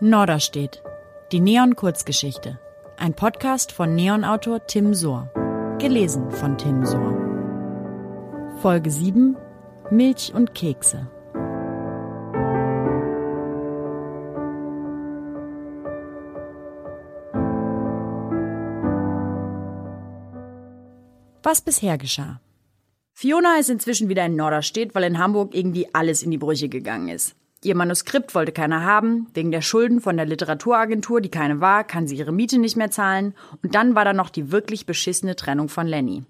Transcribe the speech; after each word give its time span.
Norderstedt. 0.00 0.82
Die 1.30 1.38
Neon-Kurzgeschichte. 1.38 2.58
Ein 2.96 3.14
Podcast 3.14 3.70
von 3.70 3.94
Neon-Autor 3.94 4.66
Tim 4.66 4.92
Sohr. 4.92 5.30
Gelesen 5.78 6.30
von 6.32 6.58
Tim 6.58 6.84
Sohr. 6.84 7.16
Folge 8.60 8.90
7. 8.90 9.36
Milch 9.90 10.32
und 10.34 10.52
Kekse. 10.52 11.08
Was 21.44 21.60
bisher 21.60 21.98
geschah. 21.98 22.40
Fiona 23.12 23.58
ist 23.60 23.70
inzwischen 23.70 24.08
wieder 24.08 24.26
in 24.26 24.34
Norderstedt, 24.34 24.96
weil 24.96 25.04
in 25.04 25.18
Hamburg 25.18 25.54
irgendwie 25.54 25.86
alles 25.94 26.24
in 26.24 26.32
die 26.32 26.38
Brüche 26.38 26.68
gegangen 26.68 27.10
ist. 27.10 27.36
Ihr 27.64 27.74
Manuskript 27.74 28.34
wollte 28.34 28.52
keiner 28.52 28.84
haben, 28.84 29.26
wegen 29.32 29.50
der 29.50 29.62
Schulden 29.62 30.02
von 30.02 30.18
der 30.18 30.26
Literaturagentur, 30.26 31.22
die 31.22 31.30
keine 31.30 31.62
war, 31.62 31.82
kann 31.82 32.06
sie 32.06 32.16
ihre 32.16 32.30
Miete 32.30 32.58
nicht 32.58 32.76
mehr 32.76 32.90
zahlen 32.90 33.34
und 33.62 33.74
dann 33.74 33.94
war 33.94 34.04
da 34.04 34.12
noch 34.12 34.28
die 34.28 34.52
wirklich 34.52 34.84
beschissene 34.84 35.34
Trennung 35.34 35.70
von 35.70 35.86
Lenny. 35.86 36.24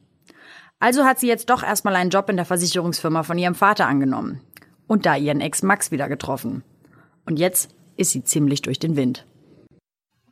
Also 0.78 1.04
hat 1.04 1.18
sie 1.18 1.26
jetzt 1.26 1.50
doch 1.50 1.64
erstmal 1.64 1.96
einen 1.96 2.10
Job 2.10 2.30
in 2.30 2.36
der 2.36 2.44
Versicherungsfirma 2.44 3.24
von 3.24 3.36
ihrem 3.36 3.56
Vater 3.56 3.88
angenommen 3.88 4.42
und 4.86 5.06
da 5.06 5.16
ihren 5.16 5.40
Ex 5.40 5.64
Max 5.64 5.90
wieder 5.90 6.08
getroffen. 6.08 6.62
Und 7.26 7.40
jetzt 7.40 7.74
ist 7.96 8.12
sie 8.12 8.22
ziemlich 8.22 8.62
durch 8.62 8.78
den 8.78 8.94
Wind. 8.94 9.26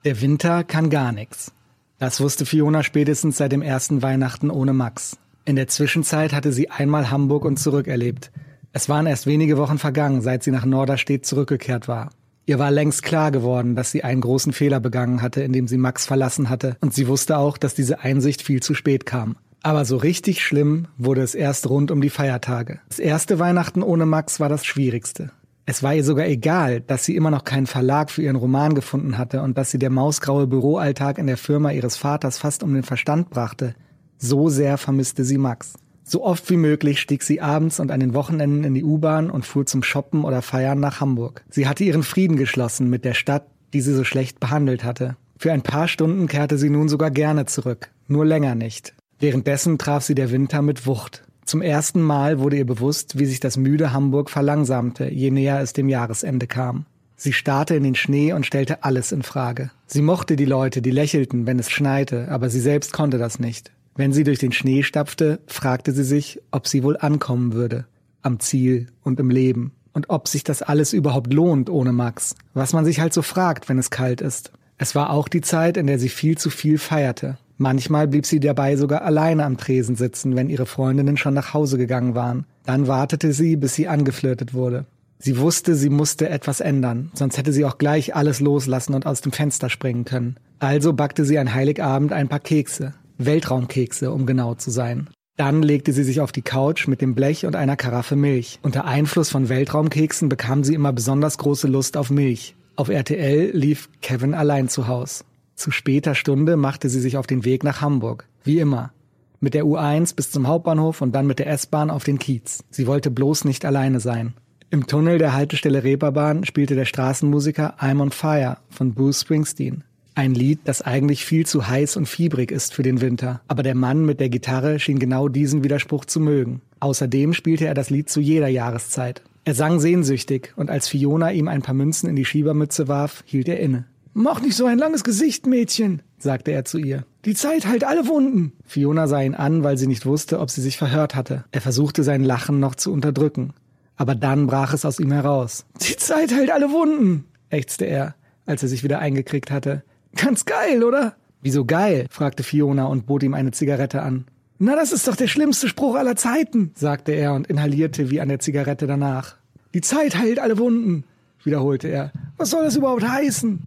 Der 0.05 0.21
Winter 0.21 0.63
kann 0.63 0.89
gar 0.89 1.11
nichts. 1.11 1.53
Das 1.99 2.21
wusste 2.21 2.47
Fiona 2.47 2.85
spätestens 2.85 3.39
seit 3.39 3.51
dem 3.51 3.63
ersten 3.63 4.03
Weihnachten 4.03 4.51
ohne 4.51 4.73
Max. 4.73 5.19
In 5.45 5.57
der 5.57 5.67
Zwischenzeit 5.67 6.33
hatte 6.33 6.53
sie 6.53 6.71
einmal 6.71 7.11
Hamburg 7.11 7.45
und 7.45 7.57
zurück 7.57 7.89
erlebt. 7.89 8.31
Es 8.75 8.89
waren 8.89 9.07
erst 9.07 9.27
wenige 9.27 9.59
Wochen 9.59 9.79
vergangen, 9.79 10.23
seit 10.23 10.43
sie 10.43 10.51
nach 10.51 10.65
Norderstedt 10.65 11.27
zurückgekehrt 11.27 11.89
war. 11.89 12.11
Ihr 12.47 12.59
war 12.59 12.71
längst 12.71 13.03
klar 13.03 13.31
geworden, 13.31 13.77
dass 13.77 13.91
sie 13.91 14.03
einen 14.03 14.23
großen 14.23 14.53
Fehler 14.53 14.81
begangen 14.81 15.21
hatte, 15.21 15.43
indem 15.43 15.69
sie 15.69 15.77
Max 15.77 16.07
verlassen 16.07 16.49
hatte, 16.49 16.77
und 16.81 16.95
sie 16.95 17.07
wusste 17.07 17.37
auch, 17.37 17.59
dass 17.59 17.75
diese 17.75 18.01
Einsicht 18.01 18.43
viel 18.43 18.63
zu 18.63 18.75
spät 18.75 19.07
kam. 19.07 19.37
Aber 19.63 19.85
so 19.85 19.97
richtig 19.97 20.43
schlimm 20.43 20.89
wurde 20.97 21.21
es 21.21 21.35
erst 21.35 21.69
rund 21.69 21.91
um 21.91 22.01
die 22.01 22.11
Feiertage. 22.11 22.81
Das 22.89 22.99
erste 22.99 23.39
Weihnachten 23.39 23.83
ohne 23.83 24.07
Max 24.07 24.41
war 24.41 24.49
das 24.49 24.65
schwierigste. 24.65 25.31
Es 25.67 25.85
war 25.85 25.95
ihr 25.95 26.03
sogar 26.03 26.27
egal, 26.27 26.81
dass 26.81 27.05
sie 27.05 27.15
immer 27.15 27.31
noch 27.31 27.45
keinen 27.45 27.69
Verlag 27.69 28.11
für 28.11 28.23
ihren 28.23 28.35
Roman 28.35 28.75
gefunden 28.75 29.19
hatte 29.19 29.43
und 29.43 29.57
dass 29.57 29.71
sie 29.71 29.79
der 29.79 29.91
mausgraue 29.91 30.49
Büroalltag 30.49 31.19
in 31.19 31.29
der 31.29 31.37
Firma 31.37 31.71
ihres 31.71 31.97
Vaters 31.97 32.39
fast 32.39 32.65
um 32.65 32.75
den 32.75 32.83
Verstand 32.83 33.31
brachte. 33.31 33.75
So 34.19 34.49
sehr 34.49 34.79
vermisste 34.79 35.25
sie 35.25 35.39
Max. 35.39 35.75
So 36.05 36.25
oft 36.25 36.49
wie 36.51 36.57
möglich 36.57 37.01
stieg 37.01 37.23
sie 37.23 37.41
abends 37.41 37.81
und 37.81 37.91
an 37.91 38.01
den 38.01 38.15
Wochenenden 38.15 38.65
in 38.65 38.75
die 38.75 38.85
U-Bahn 38.85 39.31
und 39.31 39.47
fuhr 39.47 39.67
zum 39.67 39.83
Shoppen 39.83 40.25
oder 40.25 40.43
Feiern 40.43 40.81
nach 40.81 41.01
Hamburg. 41.01 41.45
Sie 41.49 41.69
hatte 41.69 41.85
ihren 41.85 42.03
Frieden 42.03 42.37
geschlossen 42.37 42.91
mit 42.91 43.05
der 43.05 43.15
Stadt, 43.15 43.47
die 43.73 43.81
sie 43.81 43.95
so 43.95 44.05
schlecht 44.05 44.41
behandelt 44.41 44.85
hatte. 44.85 45.17
Für 45.39 45.53
ein 45.53 45.63
paar 45.63 45.89
Stunden 45.89 46.29
kehrte 46.29 46.59
sie 46.59 46.71
nun 46.71 46.89
sogar 46.89 47.11
gerne 47.11 47.47
zurück, 47.47 47.91
nur 48.09 48.25
länger 48.25 48.55
nicht. 48.55 48.95
Währenddessen 49.19 49.79
traf 49.79 50.03
sie 50.03 50.15
der 50.15 50.31
Winter 50.31 50.63
mit 50.63 50.87
Wucht. 50.87 51.25
Zum 51.45 51.63
ersten 51.63 52.01
Mal 52.01 52.39
wurde 52.39 52.57
ihr 52.57 52.67
bewusst, 52.67 53.19
wie 53.19 53.27
sich 53.27 53.41
das 53.41 53.57
müde 53.57 53.93
Hamburg 53.93 54.31
verlangsamte, 54.31 55.11
je 55.11 55.31
näher 55.31 55.61
es 55.61 55.73
dem 55.73 55.89
Jahresende 55.89 56.47
kam. 56.47 56.87
Sie 57.17 57.33
starrte 57.33 57.75
in 57.75 57.85
den 57.85 57.95
Schnee 57.95 58.33
und 58.33 58.47
stellte 58.47 58.85
alles 58.85 59.13
in 59.13 59.23
Frage. 59.23 59.71
Sie 59.87 60.03
mochte 60.03 60.35
die 60.35 60.45
Leute, 60.45 60.83
die 60.83 60.91
lächelten, 60.91 61.47
wenn 61.47 61.59
es 61.59 61.71
schneite, 61.71 62.29
aber 62.31 62.51
sie 62.51 62.61
selbst 62.61 62.93
konnte 62.93 63.19
das 63.19 63.39
nicht. 63.39 63.71
Wenn 63.95 64.13
sie 64.13 64.25
durch 64.25 64.39
den 64.39 64.53
Schnee 64.53 64.83
stapfte, 64.83 65.41
fragte 65.47 65.93
sie 65.93 66.05
sich, 66.05 66.41
ob 66.51 66.67
sie 66.67 66.83
wohl 66.83 66.97
ankommen 66.97 67.53
würde. 67.53 67.87
Am 68.23 68.41
Ziel 68.41 68.87
und 69.03 69.21
im 69.21 69.31
Leben. 69.31 69.73
Und 69.93 70.09
ob 70.09 70.29
sich 70.29 70.45
das 70.45 70.63
alles 70.63 70.93
überhaupt 70.93 71.33
lohnt 71.33 71.69
ohne 71.69 71.93
Max. 71.93 72.35
Was 72.55 72.73
man 72.73 72.85
sich 72.85 73.01
halt 73.01 73.13
so 73.13 73.21
fragt, 73.21 73.69
wenn 73.69 73.79
es 73.79 73.91
kalt 73.91 74.21
ist. 74.21 74.53
Es 74.79 74.95
war 74.95 75.11
auch 75.11 75.29
die 75.29 75.43
Zeit, 75.43 75.77
in 75.77 75.87
der 75.87 75.99
sie 75.99 76.09
viel 76.09 76.39
zu 76.39 76.49
viel 76.49 76.79
feierte. 76.79 77.37
Manchmal 77.59 78.09
blieb 78.09 78.27
sie 78.27 78.41
dabei 78.41 78.77
sogar 78.77 79.03
alleine 79.03 79.45
am 79.45 79.59
Tresen 79.59 79.95
sitzen, 79.95 80.35
wenn 80.35 80.49
ihre 80.49 80.67
Freundinnen 80.67 81.17
schon 81.17 81.35
nach 81.35 81.53
Hause 81.53 81.77
gegangen 81.77 82.15
waren. 82.15 82.47
Dann 82.65 82.89
wartete 82.89 83.33
sie, 83.33 83.57
bis 83.57 83.75
sie 83.75 83.89
angeflirtet 83.89 84.55
wurde. 84.55 84.87
Sie 85.19 85.39
wusste, 85.39 85.77
sie 85.77 85.91
musste 85.91 86.29
etwas 86.29 86.59
ändern, 86.59 87.13
sonst 87.15 87.39
hätte 87.39 87.53
sie 87.53 87.65
auch 87.65 87.79
gleich 87.79 88.17
alles 88.17 88.41
loslassen 88.41 88.95
und 88.95 89.07
aus 89.07 89.21
dem 89.21 89.31
Fenster 89.31 89.71
springen 89.71 90.05
können. 90.05 90.37
Also 90.59 90.93
backte 90.93 91.25
sie 91.25 91.39
an 91.39 91.55
Heiligabend 91.55 92.13
ein 92.13 92.29
paar 92.29 92.41
Kekse. 92.41 92.95
Weltraumkekse, 93.19 94.11
um 94.11 94.27
genau 94.27 94.55
zu 94.55 94.71
sein. 94.71 95.09
Dann 95.37 95.63
legte 95.63 95.93
sie 95.93 96.05
sich 96.05 96.21
auf 96.21 96.31
die 96.31 96.43
Couch 96.43 96.87
mit 96.87 97.01
dem 97.01 97.15
Blech 97.15 97.47
und 97.47 97.57
einer 97.57 97.77
Karaffe 97.77 98.17
Milch. 98.17 98.59
Unter 98.63 98.85
Einfluss 98.85 99.31
von 99.31 99.49
Weltraumkeksen 99.49 100.29
bekam 100.29 100.63
sie 100.63 100.75
immer 100.75 100.93
besonders 100.93 101.39
große 101.39 101.69
Lust 101.69 101.97
auf 101.97 102.11
Milch. 102.11 102.55
Auf 102.77 102.89
RTL 102.89 103.51
lief 103.57 103.89
Kevin 104.03 104.35
allein 104.35 104.69
zu 104.69 104.89
Haus. 104.89 105.25
Zu 105.55 105.71
später 105.71 106.15
Stunde 106.15 106.57
machte 106.57 106.89
sie 106.89 107.01
sich 107.01 107.17
auf 107.17 107.27
den 107.27 107.45
Weg 107.45 107.65
nach 107.65 107.81
Hamburg. 107.81 108.27
Wie 108.45 108.59
immer. 108.59 108.93
Mit 109.41 109.55
der 109.55 109.65
U1 109.65 110.15
bis 110.15 110.31
zum 110.31 110.47
Hauptbahnhof 110.47 111.01
und 111.01 111.13
dann 111.13 111.27
mit 111.27 111.39
der 111.39 111.49
S-Bahn 111.49 111.91
auf 111.91 112.05
den 112.05 112.19
Kiez. 112.19 112.65
Sie 112.71 112.87
wollte 112.87 113.11
bloß 113.11 113.45
nicht 113.45 113.65
alleine 113.65 114.01
sein. 114.01 114.35
Im 114.71 114.87
Tunnel 114.87 115.19
der 115.19 115.35
Haltestelle 115.35 115.83
Reeperbahn 115.85 116.45
spielte 116.45 116.75
der 116.75 116.85
Straßenmusiker 116.85 117.77
I'm 117.79 118.01
on 118.01 118.11
Fire 118.11 118.59
von 118.71 118.95
Bruce 118.95 119.21
Springsteen. 119.21 119.85
Ein 120.15 120.35
Lied, 120.35 120.61
das 120.65 120.83
eigentlich 120.83 121.25
viel 121.25 121.47
zu 121.47 121.69
heiß 121.69 121.97
und 121.97 122.07
fiebrig 122.07 122.51
ist 122.51 122.75
für 122.75 122.83
den 122.83 123.01
Winter. 123.01 123.41
Aber 123.49 123.63
der 123.63 123.75
Mann 123.75 124.05
mit 124.05 124.21
der 124.21 124.29
Gitarre 124.29 124.79
schien 124.79 124.99
genau 124.99 125.29
diesen 125.29 125.65
Widerspruch 125.65 126.05
zu 126.05 126.21
mögen. 126.21 126.61
Außerdem 126.81 127.33
spielte 127.33 127.67
er 127.67 127.75
das 127.75 127.89
Lied 127.89 128.11
zu 128.11 128.21
jeder 128.21 128.49
Jahreszeit. 128.49 129.23
Er 129.45 129.55
sang 129.55 129.81
sehnsüchtig 129.81 130.53
und 130.57 130.71
als 130.71 130.87
Fiona 130.87 131.33
ihm 131.33 131.49
ein 131.49 131.63
paar 131.63 131.75
Münzen 131.75 132.09
in 132.09 132.17
die 132.17 132.27
Schiebermütze 132.27 132.89
warf, 132.89 133.25
hielt 133.27 133.49
er 133.49 133.59
inne. 133.59 133.87
Mach 134.13 134.43
nicht 134.43 134.57
so 134.57 134.67
ein 134.67 134.79
langes 134.79 135.03
Gesicht, 135.03 135.47
Mädchen, 135.47 136.03
sagte 136.19 136.51
er 136.51 136.67
zu 136.67 136.77
ihr. 136.77 137.07
Die 137.25 137.35
Zeit 137.35 137.67
heilt 137.67 137.83
alle 137.83 138.07
Wunden. 138.07 138.53
Fiona 138.67 139.09
sah 139.09 139.23
ihn 139.23 139.35
an, 139.35 139.65
weil 139.65 139.79
sie 139.79 139.87
nicht 139.87 140.05
wusste, 140.05 140.39
ob 140.41 140.51
sie 140.51 140.61
sich 140.61 140.77
verhört 140.77 141.15
hatte. 141.15 141.45
Er 141.51 141.63
versuchte 141.63 142.03
sein 142.03 142.23
Lachen 142.23 142.61
noch 142.61 142.75
zu 142.75 142.93
unterdrücken. 142.93 143.55
Aber 143.97 144.15
dann 144.15 144.47
brach 144.47 144.75
es 144.75 144.85
aus 144.85 145.01
ihm 145.01 145.13
heraus. 145.13 145.65
Die 145.81 145.97
Zeit 145.97 146.35
heilt 146.35 146.51
alle 146.51 146.71
Wunden, 146.71 147.25
ächzte 147.49 147.87
er, 147.87 148.15
als 148.45 148.63
er 148.63 148.69
sich 148.69 148.85
wieder 148.85 148.99
eingekriegt 148.99 149.51
hatte. 149.51 149.83
Ganz 150.17 150.45
geil, 150.45 150.85
oder? 150.85 151.15
Wieso 151.41 151.65
geil? 151.65 152.07
fragte 152.11 152.43
Fiona 152.43 152.87
und 152.87 153.07
bot 153.07 153.23
ihm 153.23 153.35
eine 153.35 153.51
Zigarette 153.51 154.03
an. 154.03 154.27
Na, 154.59 154.77
das 154.77 154.93
ist 154.93 155.09
doch 155.09 155.17
der 155.17 155.27
schlimmste 155.27 155.69
Spruch 155.69 155.97
aller 155.97 156.15
Zeiten, 156.15 156.71
sagte 156.77 157.13
er 157.13 157.35
und 157.35 157.49
inhalierte 157.49 158.11
wie 158.11 158.21
an 158.21 158.29
der 158.29 158.39
Zigarette 158.39 158.87
danach. 158.87 159.37
Die 159.75 159.81
Zeit 159.81 160.17
heilt 160.17 160.39
alle 160.39 160.59
Wunden, 160.59 161.05
wiederholte 161.43 161.89
er. 161.89 162.13
Was 162.37 162.51
soll 162.51 162.63
das 162.63 162.77
überhaupt 162.77 163.07
heißen? 163.07 163.65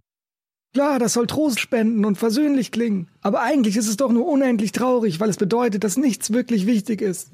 Klar, 0.72 0.98
das 0.98 1.14
soll 1.14 1.26
Trost 1.26 1.60
spenden 1.60 2.04
und 2.04 2.16
versöhnlich 2.16 2.70
klingen, 2.70 3.08
aber 3.20 3.42
eigentlich 3.42 3.76
ist 3.76 3.88
es 3.88 3.96
doch 3.96 4.12
nur 4.12 4.26
unendlich 4.26 4.72
traurig, 4.72 5.20
weil 5.20 5.30
es 5.30 5.36
bedeutet, 5.36 5.84
dass 5.84 5.96
nichts 5.96 6.32
wirklich 6.32 6.66
wichtig 6.66 7.02
ist. 7.02 7.30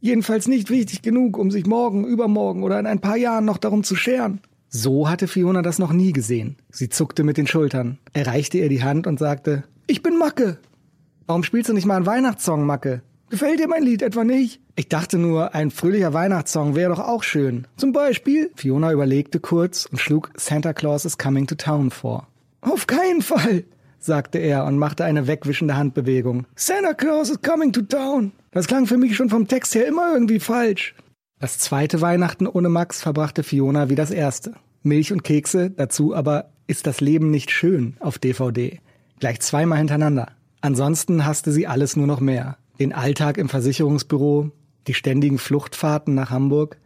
Jedenfalls 0.00 0.46
nicht 0.46 0.70
wichtig 0.70 1.02
genug, 1.02 1.38
um 1.38 1.50
sich 1.50 1.66
morgen, 1.66 2.04
übermorgen 2.06 2.62
oder 2.62 2.78
in 2.78 2.86
ein 2.86 3.00
paar 3.00 3.16
Jahren 3.16 3.44
noch 3.44 3.58
darum 3.58 3.84
zu 3.84 3.96
scheren. 3.96 4.40
So 4.68 5.08
hatte 5.08 5.28
Fiona 5.28 5.62
das 5.62 5.78
noch 5.78 5.92
nie 5.92 6.12
gesehen. 6.12 6.56
Sie 6.70 6.90
zuckte 6.90 7.24
mit 7.24 7.38
den 7.38 7.46
Schultern. 7.46 7.98
Er 8.12 8.26
reichte 8.26 8.58
ihr 8.58 8.68
die 8.68 8.82
Hand 8.82 9.06
und 9.06 9.18
sagte, 9.18 9.64
ich 9.86 10.02
bin 10.02 10.18
Macke. 10.18 10.58
Warum 11.26 11.42
spielst 11.42 11.70
du 11.70 11.72
nicht 11.72 11.86
mal 11.86 11.96
einen 11.96 12.06
Weihnachtssong, 12.06 12.66
Macke? 12.66 13.02
Gefällt 13.30 13.60
dir 13.60 13.68
mein 13.68 13.82
Lied 13.82 14.02
etwa 14.02 14.24
nicht? 14.24 14.60
Ich 14.76 14.88
dachte 14.88 15.18
nur, 15.18 15.54
ein 15.54 15.70
fröhlicher 15.70 16.14
Weihnachtssong 16.14 16.74
wäre 16.74 16.94
doch 16.94 17.00
auch 17.00 17.22
schön. 17.22 17.66
Zum 17.76 17.92
Beispiel? 17.92 18.50
Fiona 18.56 18.92
überlegte 18.92 19.40
kurz 19.40 19.86
und 19.86 19.98
schlug 19.98 20.30
Santa 20.36 20.72
Claus 20.72 21.04
is 21.04 21.18
Coming 21.18 21.46
to 21.46 21.54
Town 21.54 21.90
vor. 21.90 22.28
Auf 22.60 22.86
keinen 22.86 23.22
Fall, 23.22 23.64
sagte 23.98 24.38
er 24.38 24.64
und 24.64 24.78
machte 24.78 25.04
eine 25.04 25.26
wegwischende 25.26 25.76
Handbewegung. 25.76 26.46
Santa 26.56 26.94
Claus 26.94 27.30
is 27.30 27.42
Coming 27.42 27.72
to 27.72 27.82
Town. 27.82 28.32
Das 28.50 28.66
klang 28.66 28.86
für 28.86 28.96
mich 28.96 29.16
schon 29.16 29.28
vom 29.30 29.48
Text 29.48 29.74
her 29.74 29.86
immer 29.86 30.12
irgendwie 30.12 30.40
falsch. 30.40 30.94
Das 31.40 31.58
zweite 31.58 32.00
Weihnachten 32.00 32.48
ohne 32.48 32.68
Max 32.68 33.00
verbrachte 33.00 33.44
Fiona 33.44 33.88
wie 33.88 33.94
das 33.94 34.10
erste. 34.10 34.54
Milch 34.82 35.12
und 35.12 35.22
Kekse, 35.22 35.70
dazu 35.70 36.14
aber 36.14 36.50
ist 36.66 36.86
das 36.86 37.00
Leben 37.00 37.30
nicht 37.30 37.50
schön 37.50 37.96
auf 38.00 38.18
DVD. 38.18 38.80
Gleich 39.20 39.40
zweimal 39.40 39.78
hintereinander. 39.78 40.32
Ansonsten 40.60 41.24
hasste 41.24 41.52
sie 41.52 41.68
alles 41.68 41.94
nur 41.94 42.08
noch 42.08 42.20
mehr. 42.20 42.56
Den 42.80 42.92
Alltag 42.92 43.38
im 43.38 43.48
Versicherungsbüro, 43.48 44.50
die 44.88 44.94
ständigen 44.94 45.38
Fluchtfahrten 45.38 46.14
nach 46.14 46.30
Hamburg, 46.30 46.76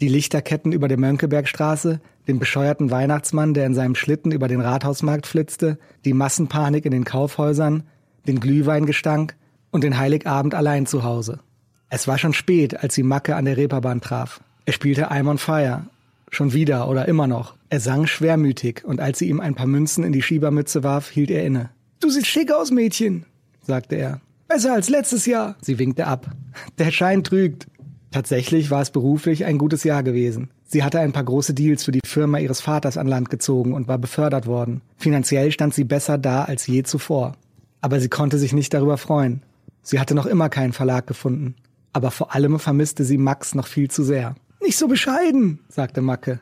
die 0.00 0.08
Lichterketten 0.08 0.72
über 0.72 0.86
der 0.86 0.98
Mönckebergstraße, 0.98 2.00
den 2.28 2.38
bescheuerten 2.38 2.90
Weihnachtsmann, 2.90 3.54
der 3.54 3.66
in 3.66 3.74
seinem 3.74 3.94
Schlitten 3.94 4.30
über 4.30 4.46
den 4.46 4.60
Rathausmarkt 4.60 5.26
flitzte, 5.26 5.78
die 6.04 6.12
Massenpanik 6.12 6.84
in 6.84 6.92
den 6.92 7.04
Kaufhäusern, 7.04 7.84
den 8.28 8.38
Glühweingestank 8.38 9.34
und 9.70 9.82
den 9.82 9.98
Heiligabend 9.98 10.54
allein 10.54 10.86
zu 10.86 11.02
Hause. 11.02 11.40
Es 11.88 12.08
war 12.08 12.18
schon 12.18 12.32
spät, 12.32 12.82
als 12.82 12.94
sie 12.94 13.02
Macke 13.02 13.36
an 13.36 13.44
der 13.44 13.56
Reeperbahn 13.56 14.00
traf. 14.00 14.40
Er 14.64 14.72
spielte 14.72 15.10
I'm 15.10 15.28
on 15.28 15.38
Fire. 15.38 15.86
Schon 16.30 16.52
wieder 16.52 16.88
oder 16.88 17.06
immer 17.06 17.26
noch. 17.26 17.54
Er 17.70 17.78
sang 17.80 18.06
schwermütig 18.06 18.84
und 18.84 19.00
als 19.00 19.20
sie 19.20 19.28
ihm 19.28 19.40
ein 19.40 19.54
paar 19.54 19.66
Münzen 19.66 20.02
in 20.02 20.12
die 20.12 20.22
Schiebermütze 20.22 20.82
warf, 20.82 21.08
hielt 21.08 21.30
er 21.30 21.44
inne. 21.44 21.70
Du 22.00 22.10
siehst 22.10 22.26
schick 22.26 22.52
aus, 22.52 22.70
Mädchen, 22.72 23.24
sagte 23.62 23.94
er. 23.94 24.20
Besser 24.48 24.74
als 24.74 24.88
letztes 24.88 25.26
Jahr. 25.26 25.56
Sie 25.60 25.78
winkte 25.78 26.06
ab. 26.06 26.30
Der 26.78 26.90
Schein 26.90 27.22
trügt. 27.22 27.66
Tatsächlich 28.10 28.70
war 28.70 28.82
es 28.82 28.90
beruflich 28.90 29.44
ein 29.44 29.58
gutes 29.58 29.84
Jahr 29.84 30.02
gewesen. 30.02 30.50
Sie 30.66 30.82
hatte 30.82 31.00
ein 31.00 31.12
paar 31.12 31.24
große 31.24 31.54
Deals 31.54 31.84
für 31.84 31.92
die 31.92 32.00
Firma 32.04 32.38
ihres 32.38 32.60
Vaters 32.60 32.96
an 32.96 33.06
Land 33.06 33.30
gezogen 33.30 33.72
und 33.72 33.88
war 33.88 33.98
befördert 33.98 34.46
worden. 34.46 34.80
Finanziell 34.96 35.52
stand 35.52 35.74
sie 35.74 35.84
besser 35.84 36.18
da 36.18 36.44
als 36.44 36.66
je 36.66 36.82
zuvor. 36.82 37.34
Aber 37.80 38.00
sie 38.00 38.08
konnte 38.08 38.38
sich 38.38 38.52
nicht 38.52 38.74
darüber 38.74 38.98
freuen. 38.98 39.42
Sie 39.82 40.00
hatte 40.00 40.14
noch 40.14 40.26
immer 40.26 40.48
keinen 40.48 40.72
Verlag 40.72 41.06
gefunden. 41.06 41.54
Aber 41.96 42.10
vor 42.10 42.34
allem 42.34 42.58
vermisste 42.58 43.04
sie 43.04 43.16
Max 43.16 43.54
noch 43.54 43.66
viel 43.66 43.90
zu 43.90 44.04
sehr. 44.04 44.34
Nicht 44.60 44.76
so 44.76 44.86
bescheiden, 44.86 45.60
sagte 45.70 46.02
Macke. 46.02 46.40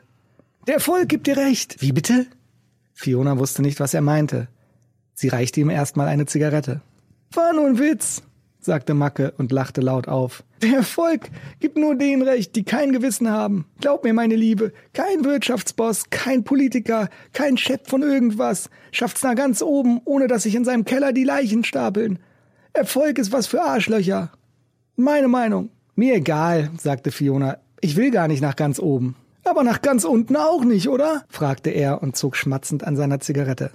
Der 0.67 0.73
Erfolg 0.73 1.07
gibt 1.07 1.27
dir 1.27 1.37
recht. 1.37 1.81
Wie 1.81 1.93
bitte? 1.93 2.25
Fiona 2.93 3.39
wusste 3.39 3.61
nicht, 3.61 3.79
was 3.79 3.93
er 3.93 4.01
meinte. 4.01 4.49
Sie 5.13 5.29
reichte 5.29 5.61
ihm 5.61 5.69
erstmal 5.69 6.09
eine 6.09 6.25
Zigarette. 6.25 6.81
War 7.31 7.53
nur 7.53 7.67
ein 7.67 7.79
Witz, 7.79 8.21
sagte 8.59 8.93
Macke 8.93 9.33
und 9.37 9.53
lachte 9.53 9.79
laut 9.79 10.09
auf. 10.09 10.43
Der 10.61 10.75
Erfolg 10.75 11.29
gibt 11.61 11.77
nur 11.77 11.95
denen 11.95 12.23
recht, 12.23 12.53
die 12.57 12.65
kein 12.65 12.91
Gewissen 12.91 13.29
haben. 13.29 13.65
Glaub 13.79 14.03
mir, 14.03 14.13
meine 14.13 14.35
Liebe, 14.35 14.73
kein 14.91 15.23
Wirtschaftsboss, 15.23 16.09
kein 16.09 16.43
Politiker, 16.43 17.07
kein 17.31 17.57
Chef 17.57 17.79
von 17.85 18.03
irgendwas 18.03 18.69
schafft's 18.91 19.23
nach 19.23 19.35
ganz 19.35 19.61
oben, 19.61 20.01
ohne 20.03 20.27
dass 20.27 20.43
sich 20.43 20.55
in 20.55 20.65
seinem 20.65 20.83
Keller 20.83 21.13
die 21.13 21.23
Leichen 21.23 21.63
stapeln. 21.63 22.19
Erfolg 22.73 23.19
ist 23.19 23.31
was 23.31 23.47
für 23.47 23.61
Arschlöcher. 23.61 24.33
Meine 24.97 25.27
Meinung. 25.27 25.71
Mir 25.95 26.15
egal, 26.15 26.71
sagte 26.77 27.11
Fiona. 27.11 27.57
Ich 27.81 27.97
will 27.97 28.11
gar 28.11 28.29
nicht 28.29 28.41
nach 28.41 28.55
ganz 28.55 28.79
oben. 28.79 29.15
Aber 29.43 29.63
nach 29.63 29.81
ganz 29.81 30.05
unten 30.05 30.37
auch 30.37 30.63
nicht, 30.63 30.87
oder? 30.87 31.25
fragte 31.27 31.69
er 31.69 32.01
und 32.01 32.15
zog 32.15 32.37
schmatzend 32.37 32.85
an 32.85 32.95
seiner 32.95 33.19
Zigarette. 33.19 33.71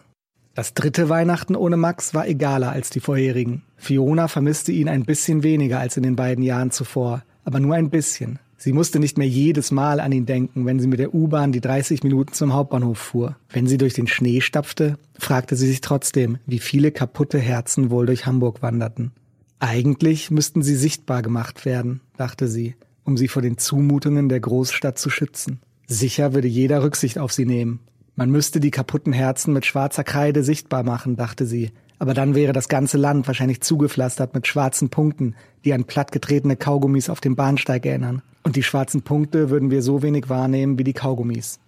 Das 0.55 0.73
dritte 0.73 1.11
Weihnachten 1.11 1.57
ohne 1.57 1.77
Max 1.77 2.15
war 2.15 2.27
egaler 2.27 2.73
als 2.73 2.89
die 2.89 3.01
vorherigen. 3.01 3.63
Fiona 3.77 4.29
vermisste 4.29 4.73
ihn 4.73 4.89
ein 4.89 5.05
bisschen 5.05 5.43
weniger 5.43 5.79
als 5.79 5.99
in 5.99 6.03
den 6.03 6.17
beiden 6.17 6.43
Jahren 6.43 6.71
zuvor, 6.71 7.23
aber 7.45 7.61
nur 7.61 7.75
ein 7.75 7.91
bisschen. 7.91 8.39
Sie 8.57 8.73
musste 8.73 8.99
nicht 8.99 9.19
mehr 9.19 9.29
jedes 9.29 9.71
Mal 9.71 10.01
an 10.01 10.13
ihn 10.13 10.27
denken, 10.27 10.65
wenn 10.65 10.81
sie 10.81 10.89
mit 10.89 11.01
der 11.01 11.15
U-Bahn 11.15 11.53
die 11.53 11.61
30 11.61 12.03
Minuten 12.03 12.33
zum 12.33 12.55
Hauptbahnhof 12.55 12.99
fuhr. 12.99 13.37
Wenn 13.51 13.67
sie 13.67 13.79
durch 13.79 13.95
den 13.95 14.07
Schnee 14.07 14.41
stapfte, 14.41 14.99
fragte 15.19 15.55
sie 15.55 15.67
sich 15.67 15.83
trotzdem, 15.83 16.39
wie 16.47 16.59
viele 16.59 16.93
kaputte 16.93 17.39
Herzen 17.39 17.91
wohl 17.91 18.07
durch 18.07 18.27
Hamburg 18.27 18.63
wanderten. 18.63 19.13
Eigentlich 19.61 20.31
müssten 20.31 20.63
sie 20.63 20.75
sichtbar 20.75 21.23
gemacht 21.23 21.65
werden, 21.65 22.01
dachte 22.17 22.49
sie, 22.49 22.75
um 23.05 23.17
sie 23.17 23.29
vor 23.29 23.43
den 23.43 23.57
Zumutungen 23.57 24.29
der 24.29 24.41
Großstadt 24.41 24.99
zu 24.99 25.11
schützen. 25.11 25.61
Sicher 25.87 26.35
würde 26.35 26.49
jeder 26.49 26.83
Rücksicht 26.83 27.19
auf 27.19 27.33
sie 27.33 27.47
nehmen, 27.47 27.81
man 28.21 28.31
müsste 28.31 28.61
die 28.61 28.71
kaputten 28.71 29.15
Herzen 29.15 29.55
mit 29.55 29.65
schwarzer 29.65 30.05
Kreide 30.05 30.45
sichtbar 30.45 30.83
machen, 30.83 31.17
dachte 31.17 31.47
sie. 31.47 31.71
Aber 31.99 32.13
dann 32.13 32.35
wäre 32.35 32.53
das 32.53 32.69
ganze 32.69 32.99
Land 32.99 33.27
wahrscheinlich 33.27 33.63
zugepflastert 33.63 34.35
mit 34.35 34.47
schwarzen 34.47 34.91
Punkten, 34.91 35.37
die 35.65 35.73
an 35.73 35.85
plattgetretene 35.85 36.57
Kaugummis 36.57 37.09
auf 37.09 37.23
dem 37.23 37.35
Bahnsteig 37.35 37.87
erinnern. 37.87 38.21
Und 38.43 38.57
die 38.57 38.63
schwarzen 38.63 39.01
Punkte 39.01 39.49
würden 39.49 39.71
wir 39.71 39.83
so 39.83 40.03
wenig 40.03 40.29
wahrnehmen 40.29 40.79
wie 40.79 40.85
die 40.85 40.93
Kaugummis. 40.93 41.61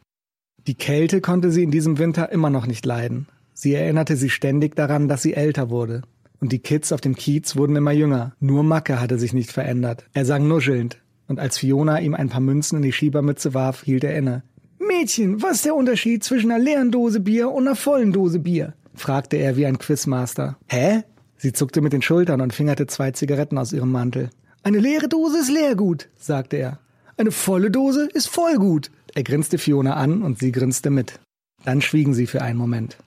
Die 0.66 0.74
Kälte 0.74 1.22
konnte 1.22 1.50
sie 1.50 1.62
in 1.62 1.70
diesem 1.70 1.96
Winter 1.96 2.30
immer 2.30 2.50
noch 2.50 2.66
nicht 2.66 2.84
leiden. 2.84 3.28
Sie 3.54 3.72
erinnerte 3.72 4.16
sie 4.16 4.28
ständig 4.28 4.76
daran, 4.76 5.08
dass 5.08 5.22
sie 5.22 5.32
älter 5.32 5.70
wurde. 5.70 6.02
Und 6.42 6.50
die 6.50 6.58
Kids 6.58 6.90
auf 6.90 7.00
dem 7.00 7.14
Kiez 7.14 7.54
wurden 7.54 7.76
immer 7.76 7.92
jünger. 7.92 8.34
Nur 8.40 8.64
Macke 8.64 9.00
hatte 9.00 9.16
sich 9.16 9.32
nicht 9.32 9.52
verändert. 9.52 10.04
Er 10.12 10.24
sang 10.24 10.48
nuschelnd. 10.48 10.98
Und 11.28 11.38
als 11.38 11.56
Fiona 11.56 12.00
ihm 12.00 12.14
ein 12.14 12.30
paar 12.30 12.40
Münzen 12.40 12.78
in 12.78 12.82
die 12.82 12.92
Schiebermütze 12.92 13.54
warf, 13.54 13.84
hielt 13.84 14.02
er 14.02 14.16
inne. 14.16 14.42
Mädchen, 14.80 15.40
was 15.40 15.58
ist 15.58 15.66
der 15.66 15.76
Unterschied 15.76 16.24
zwischen 16.24 16.50
einer 16.50 16.62
leeren 16.62 16.90
Dose 16.90 17.20
Bier 17.20 17.48
und 17.52 17.68
einer 17.68 17.76
vollen 17.76 18.12
Dose 18.12 18.40
Bier? 18.40 18.74
fragte 18.92 19.36
er 19.36 19.56
wie 19.56 19.66
ein 19.66 19.78
Quizmaster. 19.78 20.58
Hä? 20.66 21.04
Sie 21.36 21.52
zuckte 21.52 21.80
mit 21.80 21.92
den 21.92 22.02
Schultern 22.02 22.40
und 22.40 22.52
fingerte 22.52 22.88
zwei 22.88 23.12
Zigaretten 23.12 23.56
aus 23.56 23.72
ihrem 23.72 23.92
Mantel. 23.92 24.30
Eine 24.64 24.80
leere 24.80 25.08
Dose 25.08 25.38
ist 25.38 25.50
leergut, 25.50 26.08
sagte 26.18 26.56
er. 26.56 26.80
Eine 27.16 27.30
volle 27.30 27.70
Dose 27.70 28.08
ist 28.12 28.26
vollgut. 28.26 28.90
Er 29.14 29.22
grinste 29.22 29.58
Fiona 29.58 29.94
an 29.94 30.22
und 30.22 30.40
sie 30.40 30.50
grinste 30.50 30.90
mit. 30.90 31.20
Dann 31.64 31.80
schwiegen 31.82 32.14
sie 32.14 32.26
für 32.26 32.42
einen 32.42 32.58
Moment. 32.58 32.98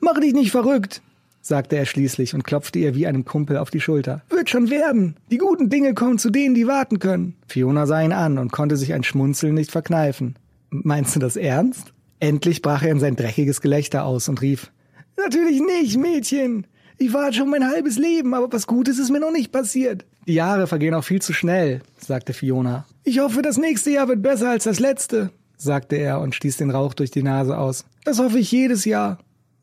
Mach 0.00 0.18
dich 0.18 0.32
nicht 0.32 0.50
verrückt, 0.50 1.02
sagte 1.48 1.76
er 1.76 1.86
schließlich 1.86 2.34
und 2.34 2.44
klopfte 2.44 2.78
ihr 2.78 2.94
wie 2.94 3.06
einem 3.06 3.24
Kumpel 3.24 3.56
auf 3.56 3.70
die 3.70 3.80
Schulter. 3.80 4.22
Wird 4.28 4.50
schon 4.50 4.70
werden. 4.70 5.16
Die 5.30 5.38
guten 5.38 5.70
Dinge 5.70 5.94
kommen 5.94 6.18
zu 6.18 6.30
denen, 6.30 6.54
die 6.54 6.66
warten 6.66 6.98
können. 6.98 7.34
Fiona 7.46 7.86
sah 7.86 8.00
ihn 8.02 8.12
an 8.12 8.38
und 8.38 8.52
konnte 8.52 8.76
sich 8.76 8.92
ein 8.92 9.04
Schmunzeln 9.04 9.54
nicht 9.54 9.72
verkneifen. 9.72 10.36
Meinst 10.70 11.16
du 11.16 11.20
das 11.20 11.36
ernst? 11.36 11.92
Endlich 12.20 12.62
brach 12.62 12.82
er 12.82 12.90
in 12.90 13.00
sein 13.00 13.16
dreckiges 13.16 13.60
Gelächter 13.60 14.04
aus 14.04 14.28
und 14.28 14.42
rief, 14.42 14.70
Natürlich 15.16 15.60
nicht, 15.60 15.98
Mädchen. 15.98 16.66
Ich 16.96 17.12
warte 17.12 17.36
schon 17.36 17.50
mein 17.50 17.66
halbes 17.68 17.98
Leben, 17.98 18.34
aber 18.34 18.52
was 18.52 18.66
Gutes 18.66 18.98
ist 18.98 19.10
mir 19.10 19.20
noch 19.20 19.32
nicht 19.32 19.52
passiert. 19.52 20.04
Die 20.26 20.34
Jahre 20.34 20.66
vergehen 20.66 20.94
auch 20.94 21.04
viel 21.04 21.22
zu 21.22 21.32
schnell, 21.32 21.80
sagte 21.96 22.32
Fiona. 22.32 22.86
Ich 23.04 23.18
hoffe, 23.20 23.40
das 23.42 23.56
nächste 23.56 23.90
Jahr 23.90 24.08
wird 24.08 24.22
besser 24.22 24.50
als 24.50 24.64
das 24.64 24.80
letzte, 24.80 25.30
sagte 25.56 25.96
er 25.96 26.20
und 26.20 26.34
stieß 26.34 26.56
den 26.56 26.70
Rauch 26.70 26.94
durch 26.94 27.10
die 27.10 27.22
Nase 27.22 27.56
aus. 27.56 27.84
Das 28.04 28.18
hoffe 28.18 28.38
ich 28.38 28.50
jedes 28.52 28.84
Jahr. 28.84 29.18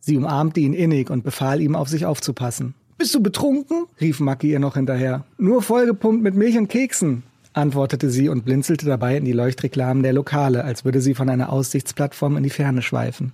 Sie 0.06 0.18
umarmte 0.18 0.60
ihn 0.60 0.76
innig 0.76 1.10
und 1.10 1.24
befahl 1.24 1.62
ihm, 1.62 1.76
auf 1.76 1.90
sich 1.90 2.06
aufzupassen. 2.06 2.76
Bist 3.00 3.16
du 3.16 3.24
betrunken? 3.24 3.86
rief 4.00 4.20
Maki 4.20 4.52
ihr 4.52 4.60
noch 4.60 4.76
hinterher. 4.76 5.26
Nur 5.40 5.64
vollgepumpt 5.64 6.22
mit 6.22 6.36
Milch 6.36 6.60
und 6.60 6.68
Keksen, 6.68 7.24
antwortete 7.54 8.12
sie 8.12 8.30
und 8.30 8.46
blinzelte 8.46 8.86
dabei 8.86 9.18
in 9.18 9.26
die 9.26 9.32
Leuchtreklamen 9.32 10.04
der 10.04 10.14
Lokale, 10.14 10.64
als 10.64 10.86
würde 10.86 11.02
sie 11.02 11.16
von 11.16 11.28
einer 11.28 11.52
Aussichtsplattform 11.52 12.38
in 12.38 12.44
die 12.44 12.52
Ferne 12.52 12.84
schweifen. 12.84 13.34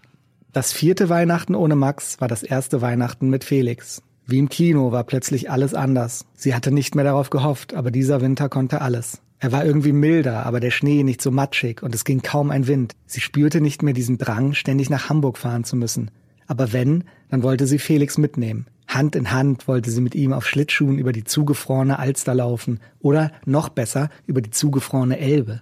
Das 0.53 0.71
vierte 0.71 1.09
Weihnachten 1.09 1.55
ohne 1.55 1.75
Max 1.75 2.21
war 2.21 2.29
das 2.29 2.41
erste 2.41 2.81
Weihnachten 2.81 3.29
mit 3.29 3.43
Felix. 3.43 4.01
Wie 4.25 4.39
im 4.39 4.47
Kino 4.47 4.93
war 4.93 5.03
plötzlich 5.03 5.51
alles 5.51 5.73
anders. 5.73 6.25
Sie 6.35 6.55
hatte 6.55 6.71
nicht 6.71 6.95
mehr 6.95 7.03
darauf 7.03 7.31
gehofft, 7.31 7.73
aber 7.73 7.91
dieser 7.91 8.21
Winter 8.21 8.47
konnte 8.47 8.79
alles. 8.79 9.19
Er 9.39 9.51
war 9.51 9.65
irgendwie 9.65 9.91
milder, 9.91 10.45
aber 10.45 10.61
der 10.61 10.71
Schnee 10.71 11.03
nicht 11.03 11.21
so 11.21 11.31
matschig 11.31 11.83
und 11.83 11.93
es 11.93 12.05
ging 12.05 12.21
kaum 12.21 12.49
ein 12.49 12.67
Wind. 12.67 12.93
Sie 13.07 13.19
spürte 13.19 13.59
nicht 13.59 13.83
mehr 13.83 13.93
diesen 13.93 14.17
Drang, 14.17 14.53
ständig 14.53 14.89
nach 14.89 15.09
Hamburg 15.09 15.37
fahren 15.37 15.65
zu 15.65 15.75
müssen. 15.75 16.11
Aber 16.51 16.73
wenn, 16.73 17.05
dann 17.29 17.43
wollte 17.43 17.65
sie 17.65 17.79
Felix 17.79 18.17
mitnehmen. 18.17 18.65
Hand 18.85 19.15
in 19.15 19.31
Hand 19.31 19.69
wollte 19.69 19.89
sie 19.89 20.01
mit 20.01 20.15
ihm 20.15 20.33
auf 20.33 20.45
Schlittschuhen 20.45 20.97
über 20.99 21.13
die 21.13 21.23
zugefrorene 21.23 21.97
Alster 21.97 22.35
laufen 22.35 22.81
oder 22.99 23.31
noch 23.45 23.69
besser 23.69 24.09
über 24.25 24.41
die 24.41 24.49
zugefrorene 24.49 25.17
Elbe. 25.17 25.61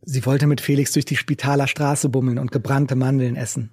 Sie 0.00 0.24
wollte 0.24 0.46
mit 0.46 0.62
Felix 0.62 0.92
durch 0.92 1.04
die 1.04 1.16
Spitaler 1.16 1.66
Straße 1.66 2.08
bummeln 2.08 2.38
und 2.38 2.52
gebrannte 2.52 2.96
Mandeln 2.96 3.36
essen. 3.36 3.68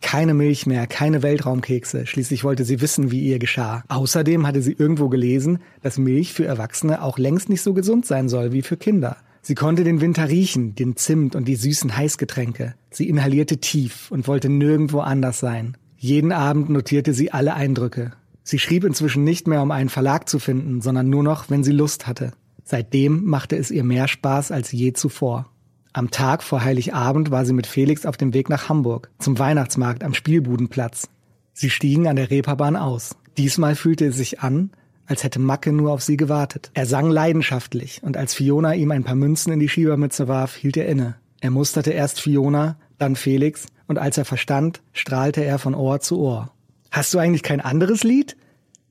Keine 0.00 0.32
Milch 0.32 0.64
mehr, 0.64 0.86
keine 0.86 1.24
Weltraumkekse. 1.24 2.06
Schließlich 2.06 2.44
wollte 2.44 2.64
sie 2.64 2.80
wissen, 2.80 3.10
wie 3.10 3.22
ihr 3.22 3.40
geschah. 3.40 3.82
Außerdem 3.88 4.46
hatte 4.46 4.62
sie 4.62 4.76
irgendwo 4.78 5.08
gelesen, 5.08 5.58
dass 5.82 5.98
Milch 5.98 6.32
für 6.32 6.44
Erwachsene 6.44 7.02
auch 7.02 7.18
längst 7.18 7.48
nicht 7.48 7.62
so 7.62 7.74
gesund 7.74 8.06
sein 8.06 8.28
soll 8.28 8.52
wie 8.52 8.62
für 8.62 8.76
Kinder. 8.76 9.16
Sie 9.44 9.56
konnte 9.56 9.82
den 9.82 10.00
Winter 10.00 10.28
riechen, 10.28 10.76
den 10.76 10.94
Zimt 10.94 11.34
und 11.34 11.48
die 11.48 11.56
süßen 11.56 11.96
Heißgetränke. 11.96 12.76
Sie 12.90 13.08
inhalierte 13.08 13.56
tief 13.56 14.12
und 14.12 14.28
wollte 14.28 14.48
nirgendwo 14.48 15.00
anders 15.00 15.40
sein. 15.40 15.76
Jeden 16.02 16.32
Abend 16.32 16.68
notierte 16.68 17.14
sie 17.14 17.30
alle 17.30 17.54
Eindrücke. 17.54 18.10
Sie 18.42 18.58
schrieb 18.58 18.82
inzwischen 18.82 19.22
nicht 19.22 19.46
mehr, 19.46 19.62
um 19.62 19.70
einen 19.70 19.88
Verlag 19.88 20.28
zu 20.28 20.40
finden, 20.40 20.80
sondern 20.80 21.08
nur 21.08 21.22
noch, 21.22 21.48
wenn 21.48 21.62
sie 21.62 21.70
Lust 21.70 22.08
hatte. 22.08 22.32
Seitdem 22.64 23.24
machte 23.24 23.56
es 23.56 23.70
ihr 23.70 23.84
mehr 23.84 24.08
Spaß 24.08 24.50
als 24.50 24.72
je 24.72 24.94
zuvor. 24.94 25.46
Am 25.92 26.10
Tag 26.10 26.42
vor 26.42 26.64
Heiligabend 26.64 27.30
war 27.30 27.44
sie 27.44 27.52
mit 27.52 27.68
Felix 27.68 28.04
auf 28.04 28.16
dem 28.16 28.34
Weg 28.34 28.48
nach 28.48 28.68
Hamburg, 28.68 29.12
zum 29.20 29.38
Weihnachtsmarkt 29.38 30.02
am 30.02 30.12
Spielbudenplatz. 30.12 31.08
Sie 31.52 31.70
stiegen 31.70 32.08
an 32.08 32.16
der 32.16 32.30
Reeperbahn 32.30 32.74
aus. 32.74 33.14
Diesmal 33.38 33.76
fühlte 33.76 34.06
es 34.06 34.16
sich 34.16 34.40
an, 34.40 34.70
als 35.06 35.22
hätte 35.22 35.38
Macke 35.38 35.72
nur 35.72 35.92
auf 35.92 36.02
sie 36.02 36.16
gewartet. 36.16 36.72
Er 36.74 36.86
sang 36.86 37.10
leidenschaftlich, 37.10 38.02
und 38.02 38.16
als 38.16 38.34
Fiona 38.34 38.74
ihm 38.74 38.90
ein 38.90 39.04
paar 39.04 39.14
Münzen 39.14 39.52
in 39.52 39.60
die 39.60 39.68
Schiebermütze 39.68 40.26
warf, 40.26 40.56
hielt 40.56 40.76
er 40.76 40.88
inne. 40.88 41.14
Er 41.40 41.52
musterte 41.52 41.92
erst 41.92 42.20
Fiona, 42.20 42.76
dann 42.98 43.14
Felix, 43.14 43.66
und 43.92 43.98
als 43.98 44.16
er 44.16 44.24
verstand, 44.24 44.80
strahlte 44.94 45.44
er 45.44 45.58
von 45.58 45.74
Ohr 45.74 46.00
zu 46.00 46.18
Ohr. 46.18 46.50
Hast 46.90 47.12
du 47.12 47.18
eigentlich 47.18 47.42
kein 47.42 47.60
anderes 47.60 48.04
Lied? 48.04 48.38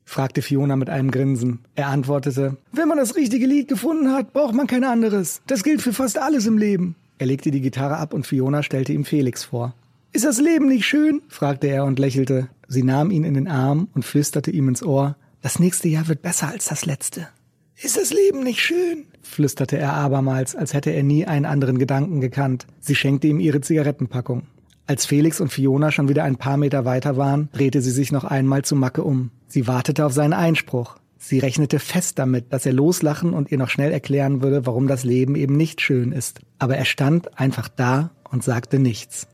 fragte 0.06 0.44
Fiona 0.44 0.76
mit 0.76 0.92
einem 0.92 1.10
Grinsen. 1.10 1.62
Er 1.74 1.88
antwortete, 1.88 2.58
wenn 2.72 2.88
man 2.88 3.00
das 3.00 3.16
richtige 3.16 3.48
Lied 3.48 3.68
gefunden 3.68 4.12
hat, 4.12 4.32
braucht 4.32 4.54
man 4.54 4.68
kein 4.68 4.84
anderes. 4.84 5.42
Das 5.48 5.64
gilt 5.64 5.82
für 5.82 5.92
fast 5.92 6.20
alles 6.20 6.46
im 6.46 6.60
Leben. 6.60 6.96
Er 7.18 7.26
legte 7.26 7.50
die 7.50 7.62
Gitarre 7.62 7.98
ab 7.98 8.14
und 8.14 8.28
Fiona 8.28 8.62
stellte 8.62 8.94
ihm 8.94 9.04
Felix 9.04 9.44
vor. 9.44 9.74
Ist 10.14 10.26
das 10.26 10.40
Leben 10.40 10.68
nicht 10.68 10.86
schön? 10.86 11.24
fragte 11.30 11.66
er 11.66 11.86
und 11.86 11.98
lächelte. 11.98 12.50
Sie 12.68 12.84
nahm 12.84 13.10
ihn 13.10 13.24
in 13.24 13.34
den 13.34 13.48
Arm 13.48 13.88
und 13.96 14.06
flüsterte 14.06 14.52
ihm 14.52 14.68
ins 14.68 14.84
Ohr, 14.84 15.16
das 15.42 15.58
nächste 15.58 15.88
Jahr 15.88 16.08
wird 16.08 16.22
besser 16.22 16.50
als 16.50 16.66
das 16.66 16.86
letzte. 16.86 17.28
Ist 17.82 17.98
das 17.98 18.14
Leben 18.14 18.44
nicht 18.44 18.60
schön? 18.60 19.06
flüsterte 19.24 19.80
er 19.80 19.94
abermals, 19.94 20.56
als 20.56 20.76
hätte 20.76 20.92
er 20.92 21.02
nie 21.02 21.26
einen 21.26 21.46
anderen 21.46 21.80
Gedanken 21.80 22.22
gekannt. 22.22 22.68
Sie 22.80 22.94
schenkte 22.94 23.26
ihm 23.26 23.40
ihre 23.40 23.62
Zigarettenpackung. 23.62 24.44
Als 24.92 25.06
Felix 25.06 25.40
und 25.40 25.48
Fiona 25.48 25.90
schon 25.90 26.10
wieder 26.10 26.26
ein 26.26 26.36
paar 26.36 26.58
Meter 26.58 26.84
weiter 26.84 27.16
waren, 27.16 27.48
drehte 27.54 27.82
sie 27.82 27.92
sich 27.92 28.12
noch 28.12 28.26
einmal 28.26 28.66
zu 28.66 28.76
Macke 28.76 29.06
um. 29.06 29.32
Sie 29.48 29.66
wartete 29.66 30.06
auf 30.06 30.12
seinen 30.12 30.34
Einspruch. 30.34 30.98
Sie 31.18 31.40
rechnete 31.40 31.80
fest 31.80 32.20
damit, 32.20 32.52
dass 32.52 32.66
er 32.66 32.74
loslachen 32.74 33.34
und 33.34 33.54
ihr 33.54 33.58
noch 33.58 33.70
schnell 33.70 33.94
erklären 33.94 34.42
würde, 34.42 34.66
warum 34.66 34.90
das 34.90 35.06
Leben 35.06 35.36
eben 35.36 35.56
nicht 35.56 35.80
schön 35.80 36.12
ist. 36.12 36.42
Aber 36.60 36.76
er 36.76 36.84
stand 36.84 37.40
einfach 37.40 37.70
da 37.70 38.12
und 38.30 38.44
sagte 38.44 38.80
nichts. 38.80 39.30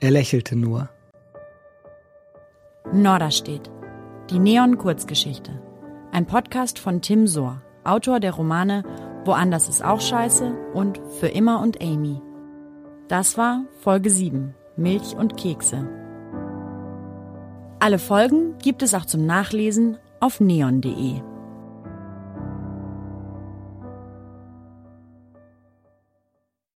Er 0.00 0.10
lächelte 0.10 0.56
nur. 0.56 0.88
Norderstedt. 2.94 3.70
Die 4.30 4.38
Neon-Kurzgeschichte. 4.38 5.60
Ein 6.12 6.24
Podcast 6.24 6.78
von 6.78 7.02
Tim 7.02 7.26
Sohr, 7.26 7.60
Autor 7.84 8.20
der 8.20 8.32
Romane 8.32 8.84
Woanders 9.26 9.68
ist 9.68 9.84
auch 9.84 10.00
scheiße 10.00 10.54
und 10.72 10.98
Für 11.20 11.28
immer 11.28 11.60
und 11.60 11.82
Amy. 11.82 12.22
Das 13.08 13.38
war 13.38 13.62
Folge 13.82 14.10
7, 14.10 14.54
Milch 14.76 15.14
und 15.16 15.36
Kekse. 15.36 15.88
Alle 17.78 18.00
Folgen 18.00 18.58
gibt 18.58 18.82
es 18.82 18.94
auch 18.94 19.04
zum 19.04 19.26
Nachlesen 19.26 19.98
auf 20.18 20.40
neon.de. 20.40 21.20